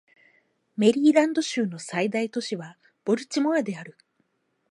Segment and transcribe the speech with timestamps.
[0.77, 3.95] メリーランド州の最大都市はボルチモアである